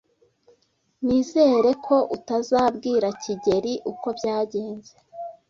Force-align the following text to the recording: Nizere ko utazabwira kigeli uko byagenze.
Nizere 1.05 1.71
ko 1.85 1.95
utazabwira 2.17 3.07
kigeli 3.21 3.73
uko 3.91 4.07
byagenze. 4.17 4.93